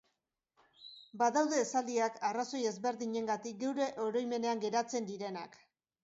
[1.21, 5.59] Badaude esaldiak, arrazoi ezberdinengatik, geure oroimenean geratzen direnak.